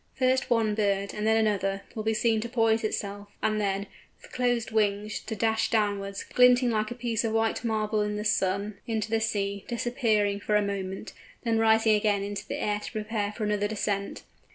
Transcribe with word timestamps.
First 0.15 0.49
one 0.49 0.73
bird, 0.73 1.13
and 1.13 1.27
then 1.27 1.37
another, 1.37 1.83
will 1.93 2.01
be 2.01 2.15
seen 2.15 2.41
to 2.41 2.49
poise 2.49 2.83
itself, 2.83 3.27
and 3.43 3.61
then, 3.61 3.85
with 4.19 4.31
closed 4.31 4.71
wings, 4.71 5.19
to 5.19 5.35
dash 5.35 5.69
downwards, 5.69 6.23
glinting 6.23 6.71
like 6.71 6.89
a 6.89 6.95
piece 6.95 7.23
of 7.23 7.33
white 7.33 7.63
marble 7.63 8.01
in 8.01 8.15
the 8.15 8.25
sun, 8.25 8.79
into 8.87 9.11
the 9.11 9.21
sea, 9.21 9.63
disappearing 9.67 10.39
for 10.39 10.55
a 10.55 10.61
moment, 10.65 11.13
then 11.43 11.59
rising 11.59 11.93
again 11.93 12.23
into 12.23 12.47
the 12.47 12.59
air 12.59 12.79
to 12.79 12.91
prepare 12.91 13.31
for 13.31 13.43
another 13.43 13.67
descent. 13.67 14.23